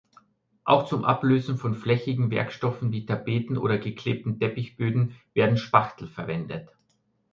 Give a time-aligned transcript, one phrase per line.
[0.63, 6.69] Auch zum Ablösen von flächigen Werkstoffen wie Tapeten oder geklebten Teppichböden werden Spachtel verwendet.